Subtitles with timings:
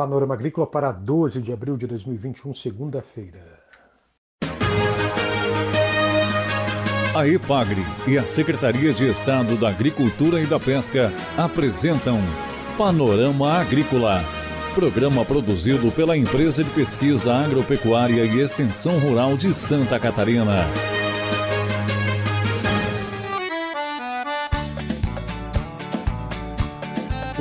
[0.00, 3.60] Panorama Agrícola para 12 de abril de 2021, segunda-feira.
[7.14, 12.18] A EPAGRE e a Secretaria de Estado da Agricultura e da Pesca apresentam
[12.78, 14.24] Panorama Agrícola,
[14.74, 20.64] programa produzido pela Empresa de Pesquisa Agropecuária e Extensão Rural de Santa Catarina.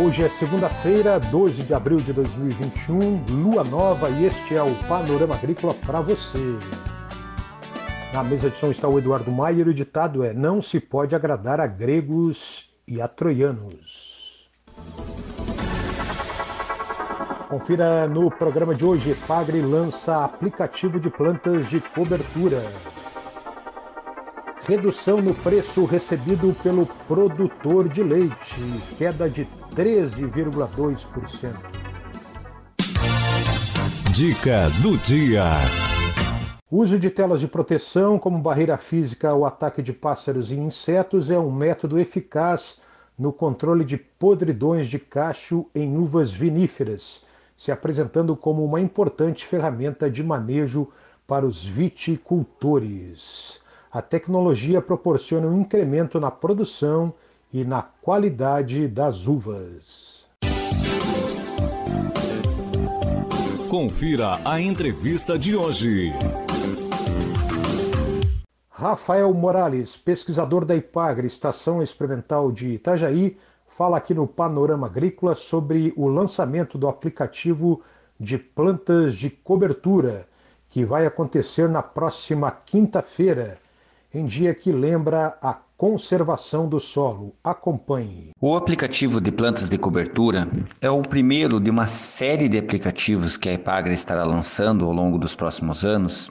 [0.02, 5.36] Hoje é segunda-feira, 12 de abril de 2021, lua nova e este é o Panorama
[5.36, 6.56] Agrícola para você.
[8.14, 11.16] Na mesa de som está o Eduardo Maier e o ditado é: Não se pode
[11.16, 14.50] agradar a gregos e a troianos.
[17.50, 22.64] Confira no programa de hoje: Pagre lança aplicativo de plantas de cobertura.
[24.70, 28.62] Redução no preço recebido pelo produtor de leite,
[29.00, 31.56] queda de 13,2%.
[34.14, 35.46] Dica do dia.
[36.72, 41.40] uso de telas de proteção como barreira física ao ataque de pássaros e insetos é
[41.40, 42.80] um método eficaz
[43.18, 47.26] no controle de podridões de cacho em uvas viníferas,
[47.58, 50.90] se apresentando como uma importante ferramenta de manejo
[51.26, 53.68] para os viticultores.
[53.92, 57.12] A tecnologia proporciona um incremento na produção
[57.52, 60.28] e na qualidade das uvas.
[63.68, 66.14] Confira a entrevista de hoje.
[68.70, 73.38] Rafael Morales, pesquisador da IPAGRE, Estação Experimental de Itajaí,
[73.76, 77.82] fala aqui no Panorama Agrícola sobre o lançamento do aplicativo
[78.20, 80.28] de plantas de cobertura,
[80.70, 83.58] que vai acontecer na próxima quinta-feira,
[84.14, 87.34] em dia que lembra a conservação do solo.
[87.44, 88.32] Acompanhe.
[88.42, 90.48] O aplicativo de plantas de cobertura
[90.82, 95.18] é o primeiro de uma série de aplicativos que a Epagre estará lançando ao longo
[95.18, 96.30] dos próximos anos,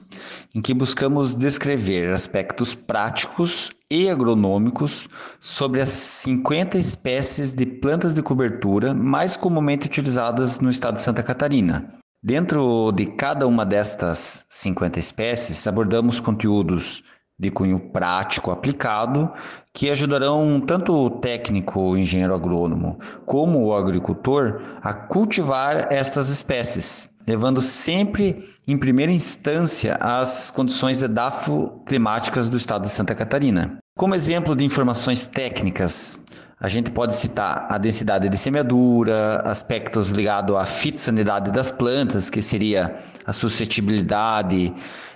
[0.55, 5.09] em que buscamos descrever aspectos práticos e agronômicos
[5.41, 11.22] sobre as 50 espécies de plantas de cobertura mais comumente utilizadas no estado de Santa
[11.22, 11.95] Catarina.
[12.22, 17.03] Dentro de cada uma destas 50 espécies, abordamos conteúdos
[17.38, 19.31] de cunho prático aplicado
[19.72, 27.10] que ajudarão tanto o técnico o engenheiro agrônomo como o agricultor a cultivar estas espécies,
[27.27, 33.78] levando sempre em primeira instância as condições edafoclimáticas do estado de Santa Catarina.
[33.97, 36.19] Como exemplo de informações técnicas,
[36.60, 42.43] a gente pode citar a densidade de semeadura, aspectos ligados à fitossanidade das plantas, que
[42.43, 44.75] seria a suscetibilidade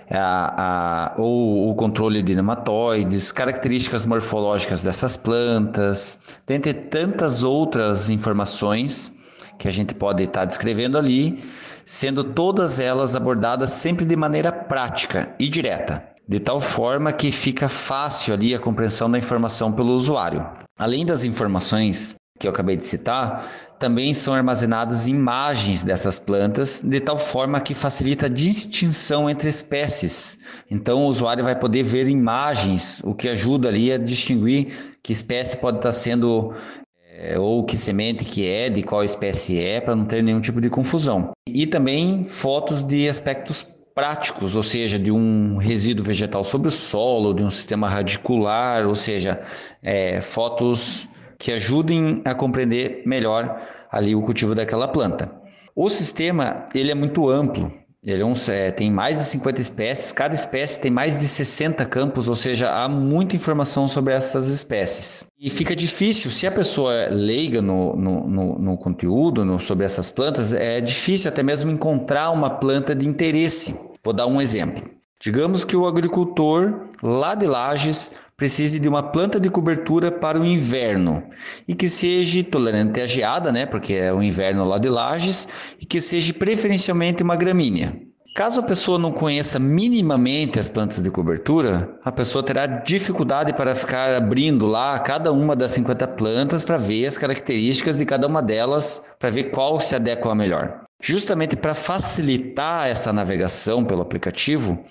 [0.09, 9.11] a, a, ou o controle de nematóides, características morfológicas dessas plantas, dentre tantas outras informações
[9.57, 11.43] que a gente pode estar descrevendo ali,
[11.85, 17.67] sendo todas elas abordadas sempre de maneira prática e direta, de tal forma que fica
[17.69, 20.47] fácil ali a compreensão da informação pelo usuário.
[20.77, 23.47] Além das informações que eu acabei de citar,
[23.83, 30.39] também são armazenadas imagens dessas plantas, de tal forma que facilita a distinção entre espécies.
[30.71, 35.57] Então, o usuário vai poder ver imagens, o que ajuda ali a distinguir que espécie
[35.57, 36.53] pode estar sendo
[37.13, 40.61] é, ou que semente que é, de qual espécie é, para não ter nenhum tipo
[40.61, 41.31] de confusão.
[41.45, 47.33] E também fotos de aspectos práticos, ou seja, de um resíduo vegetal sobre o solo,
[47.33, 49.41] de um sistema radicular, ou seja,
[49.81, 51.05] é, fotos
[51.37, 55.31] que ajudem a compreender melhor ali o cultivo daquela planta.
[55.75, 57.71] O sistema ele é muito amplo,
[58.03, 61.85] ele é um, é, tem mais de 50 espécies, cada espécie tem mais de 60
[61.85, 65.25] campos, ou seja, há muita informação sobre essas espécies.
[65.39, 69.85] E fica difícil, se a pessoa é leiga no, no, no, no conteúdo no, sobre
[69.85, 73.79] essas plantas, é difícil até mesmo encontrar uma planta de interesse.
[74.03, 74.83] Vou dar um exemplo.
[75.21, 80.45] Digamos que o agricultor lá de Lages precise de uma planta de cobertura para o
[80.45, 81.23] inverno
[81.67, 85.47] e que seja tolerante à geada, né, porque é o inverno lá de Lages,
[85.79, 87.93] e que seja preferencialmente uma gramínea.
[88.35, 93.75] Caso a pessoa não conheça minimamente as plantas de cobertura, a pessoa terá dificuldade para
[93.75, 98.41] ficar abrindo lá cada uma das 50 plantas para ver as características de cada uma
[98.41, 100.81] delas, para ver qual se adequa melhor.
[100.99, 104.83] Justamente para facilitar essa navegação pelo aplicativo,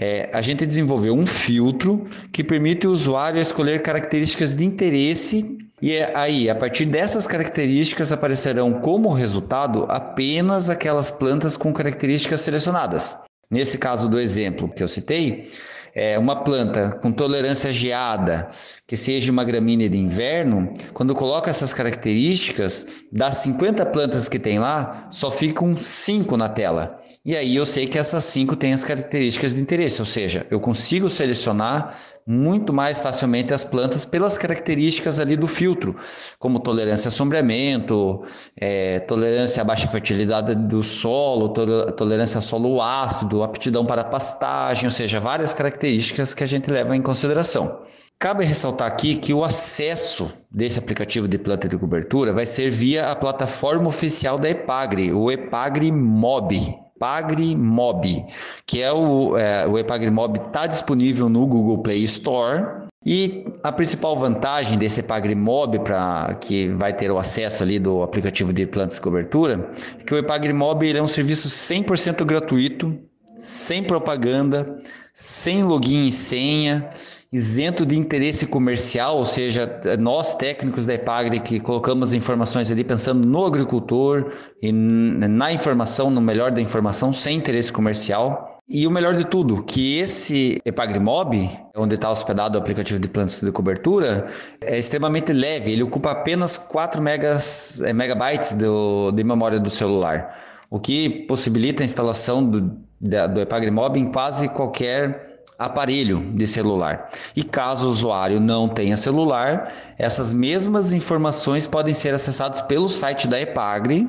[0.00, 5.92] é, a gente desenvolveu um filtro que permite o usuário escolher características de interesse e
[5.92, 13.16] é aí, a partir dessas características, aparecerão como resultado apenas aquelas plantas com características selecionadas.
[13.50, 15.50] Nesse caso do exemplo que eu citei,
[15.94, 18.48] é, uma planta com tolerância geada,
[18.86, 24.58] que seja uma gramínea de inverno, quando coloca essas características, das 50 plantas que tem
[24.58, 27.00] lá, só ficam 5 na tela.
[27.28, 30.58] E aí eu sei que essas 5 têm as características de interesse, ou seja, eu
[30.58, 31.94] consigo selecionar
[32.26, 35.94] muito mais facilmente as plantas pelas características ali do filtro,
[36.38, 38.24] como tolerância a sombreamento,
[38.56, 44.90] é, tolerância à baixa fertilidade do solo, tolerância a solo ácido, aptidão para pastagem, ou
[44.90, 47.82] seja, várias características que a gente leva em consideração.
[48.18, 53.10] Cabe ressaltar aqui que o acesso desse aplicativo de planta de cobertura vai ser via
[53.10, 56.87] a plataforma oficial da Epagre, o Epagre Mob.
[56.98, 58.26] Epagre Mob,
[58.66, 62.88] que é o, é, o Epagre Mob está disponível no Google Play Store.
[63.06, 68.02] E a principal vantagem desse Epagre Mob, para que vai ter o acesso ali do
[68.02, 72.24] aplicativo de plantas de cobertura, é que o Epagre Mob ele é um serviço 100%
[72.24, 72.98] gratuito,
[73.38, 74.76] sem propaganda,
[75.14, 76.90] sem login e senha
[77.30, 83.26] isento de interesse comercial, ou seja, nós técnicos da Epagre que colocamos informações ali pensando
[83.26, 84.32] no agricultor
[84.62, 88.56] e na informação, no melhor da informação, sem interesse comercial.
[88.70, 93.40] E o melhor de tudo, que esse EpagriMob, onde está hospedado o aplicativo de plantas
[93.40, 94.28] de cobertura,
[94.60, 95.72] é extremamente leve.
[95.72, 100.38] Ele ocupa apenas 4 megas, é, megabytes do, de memória do celular,
[100.68, 102.60] o que possibilita a instalação do,
[103.00, 105.27] do EpagriMob em quase qualquer
[105.58, 107.10] aparelho de celular.
[107.34, 113.26] E caso o usuário não tenha celular, essas mesmas informações podem ser acessadas pelo site
[113.26, 114.08] da Epagre.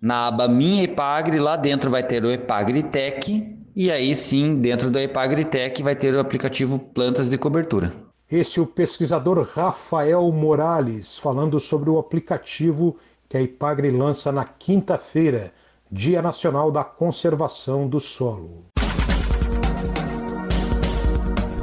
[0.00, 4.90] Na aba Minha Epagre, lá dentro vai ter o Epagre Tech e aí sim, dentro
[4.90, 7.90] do Epagre Tech vai ter o aplicativo Plantas de Cobertura.
[8.30, 12.98] Esse é o pesquisador Rafael Morales falando sobre o aplicativo
[13.30, 15.52] que a Ipagre lança na quinta-feira,
[15.90, 18.66] Dia Nacional da Conservação do Solo.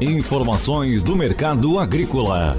[0.02, 2.56] Informações do mercado agrícola.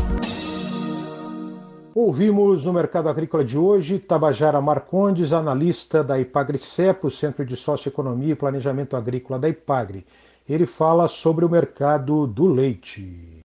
[1.94, 8.36] Ouvimos no mercado agrícola de hoje Tabajara Marcondes, analista da Ipagre-CEP, Centro de Socioeconomia e
[8.36, 10.04] Planejamento Agrícola da Ipagre.
[10.46, 13.38] Ele fala sobre o mercado do leite.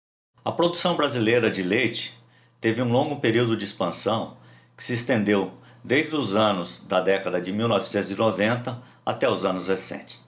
[0.43, 2.19] A produção brasileira de leite
[2.59, 4.35] teve um longo período de expansão
[4.75, 10.24] que se estendeu desde os anos da década de 1990 até os anos recentes.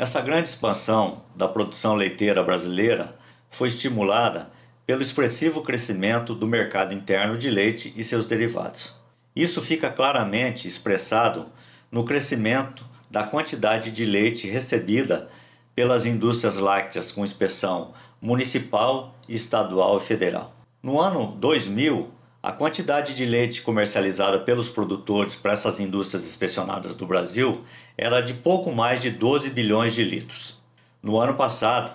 [0.00, 3.18] Essa grande expansão da produção leiteira brasileira
[3.50, 4.48] foi estimulada
[4.86, 8.94] pelo expressivo crescimento do mercado interno de leite e seus derivados.
[9.34, 11.46] Isso fica claramente expressado
[11.90, 15.28] no crescimento da quantidade de leite recebida
[15.74, 17.92] pelas indústrias lácteas com inspeção
[18.22, 20.54] municipal, estadual e federal.
[20.80, 22.08] No ano 2000,
[22.42, 27.64] a quantidade de leite comercializada pelos produtores para essas indústrias inspecionadas do Brasil
[27.96, 30.56] era de pouco mais de 12 bilhões de litros.
[31.02, 31.92] No ano passado,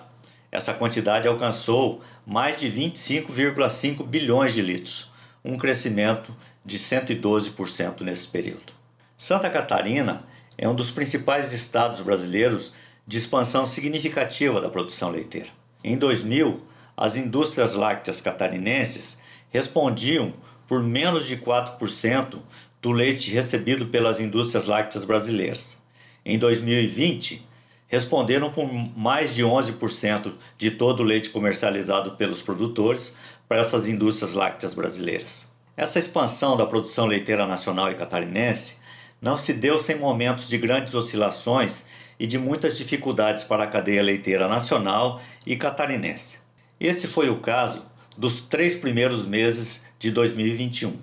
[0.52, 5.10] essa quantidade alcançou mais de 25,5 bilhões de litros,
[5.42, 8.72] um crescimento de 112% nesse período.
[9.16, 10.24] Santa Catarina
[10.58, 12.72] é um dos principais estados brasileiros
[13.06, 15.48] de expansão significativa da produção leiteira.
[15.82, 16.62] Em 2000,
[16.96, 19.18] as indústrias lácteas catarinenses
[19.54, 20.34] respondiam
[20.66, 22.40] por menos de 4%
[22.82, 25.78] do leite recebido pelas indústrias lácteas brasileiras.
[26.24, 27.46] Em 2020,
[27.86, 28.66] responderam por
[28.96, 33.14] mais de 11% de todo o leite comercializado pelos produtores
[33.46, 35.46] para essas indústrias lácteas brasileiras.
[35.76, 38.76] Essa expansão da produção leiteira nacional e catarinense
[39.22, 41.84] não se deu sem momentos de grandes oscilações
[42.18, 46.38] e de muitas dificuldades para a cadeia leiteira nacional e catarinense.
[46.80, 50.96] Esse foi o caso dos três primeiros meses de 2021.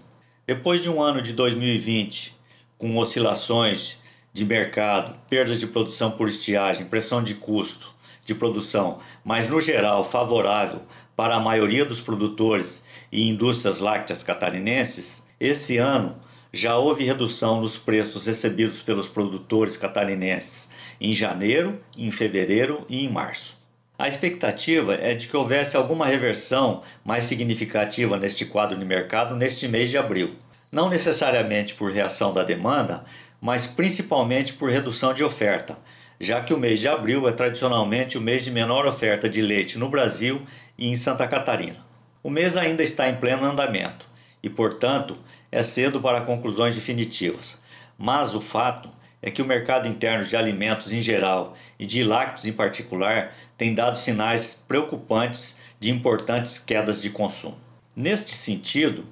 [0.48, 2.36] Depois de um ano de 2020
[2.78, 4.00] com oscilações
[4.34, 7.94] de mercado, perdas de produção por estiagem, pressão de custo
[8.26, 10.82] de produção, mas no geral favorável
[11.16, 16.16] para a maioria dos produtores e indústrias lácteas catarinenses, esse ano
[16.54, 20.68] já houve redução nos preços recebidos pelos produtores catarinenses
[21.00, 23.61] em janeiro, em fevereiro e em março.
[24.02, 29.68] A expectativa é de que houvesse alguma reversão mais significativa neste quadro de mercado neste
[29.68, 30.36] mês de abril.
[30.72, 33.06] Não necessariamente por reação da demanda,
[33.40, 35.78] mas principalmente por redução de oferta,
[36.20, 39.78] já que o mês de abril é tradicionalmente o mês de menor oferta de leite
[39.78, 40.42] no Brasil
[40.80, 41.86] e em Santa Catarina.
[42.24, 44.10] O mês ainda está em pleno andamento
[44.42, 45.16] e, portanto,
[45.52, 47.60] é cedo para conclusões definitivas.
[48.00, 48.90] Mas o fato
[49.22, 53.74] é que o mercado interno de alimentos em geral e de lácteos em particular tem
[53.74, 57.58] dado sinais preocupantes de importantes quedas de consumo.
[57.96, 59.06] Neste sentido,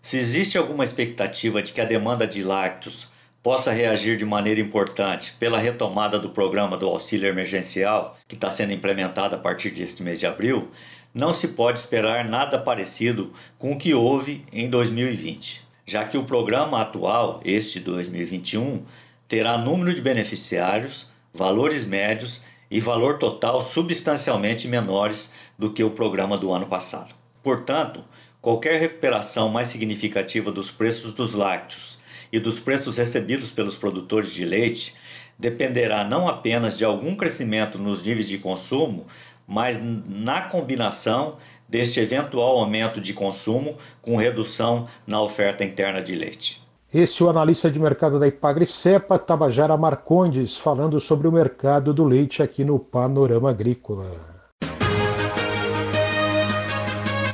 [0.00, 3.08] se existe alguma expectativa de que a demanda de lácteos
[3.42, 8.72] possa reagir de maneira importante pela retomada do programa do auxílio emergencial, que está sendo
[8.72, 10.70] implementado a partir deste mês de abril,
[11.14, 16.24] não se pode esperar nada parecido com o que houve em 2020, já que o
[16.24, 18.84] programa atual, este 2021,
[19.28, 26.36] terá número de beneficiários, valores médios e valor total substancialmente menores do que o programa
[26.36, 27.14] do ano passado.
[27.42, 28.04] Portanto,
[28.40, 31.98] qualquer recuperação mais significativa dos preços dos lácteos
[32.32, 34.94] e dos preços recebidos pelos produtores de leite
[35.38, 39.06] dependerá não apenas de algum crescimento nos níveis de consumo,
[39.46, 46.67] mas na combinação deste eventual aumento de consumo com redução na oferta interna de leite.
[46.92, 51.92] Esse é o analista de mercado da Ipagre Cepa, Tabajara Marcondes, falando sobre o mercado
[51.92, 54.06] do leite aqui no Panorama Agrícola.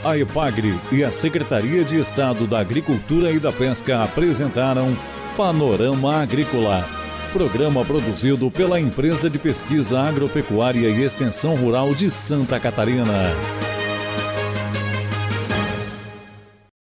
[0.03, 4.89] A Ipagre e a Secretaria de Estado da Agricultura e da Pesca apresentaram
[5.37, 6.85] Panorama Agrícola,
[7.33, 13.33] programa produzido pela Empresa de Pesquisa Agropecuária e Extensão Rural de Santa Catarina.